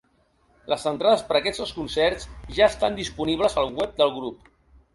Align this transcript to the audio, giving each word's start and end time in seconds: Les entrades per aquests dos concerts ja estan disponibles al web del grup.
Les 0.71 0.85
entrades 0.91 1.21
per 1.27 1.37
aquests 1.39 1.61
dos 1.65 1.75
concerts 1.81 2.27
ja 2.57 2.65
estan 2.73 2.99
disponibles 3.03 3.61
al 3.65 3.73
web 3.79 3.97
del 4.03 4.19
grup. 4.21 4.53